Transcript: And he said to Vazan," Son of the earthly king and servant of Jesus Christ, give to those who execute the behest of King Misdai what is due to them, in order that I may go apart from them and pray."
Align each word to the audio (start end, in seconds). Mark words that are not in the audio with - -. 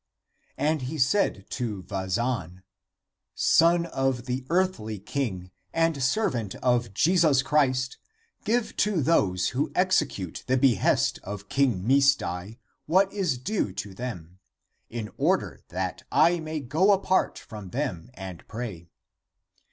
And 0.57 0.81
he 0.81 0.97
said 0.97 1.45
to 1.51 1.83
Vazan," 1.83 2.63
Son 3.35 3.85
of 3.85 4.25
the 4.25 4.47
earthly 4.49 4.97
king 4.97 5.51
and 5.71 6.01
servant 6.01 6.55
of 6.55 6.91
Jesus 6.95 7.43
Christ, 7.43 7.97
give 8.43 8.75
to 8.77 9.03
those 9.03 9.49
who 9.49 9.71
execute 9.75 10.43
the 10.47 10.57
behest 10.57 11.19
of 11.21 11.49
King 11.49 11.83
Misdai 11.83 12.57
what 12.87 13.13
is 13.13 13.37
due 13.37 13.71
to 13.73 13.93
them, 13.93 14.39
in 14.89 15.11
order 15.17 15.61
that 15.69 16.01
I 16.11 16.39
may 16.39 16.61
go 16.61 16.91
apart 16.93 17.37
from 17.37 17.69
them 17.69 18.09
and 18.15 18.43
pray." 18.47 18.89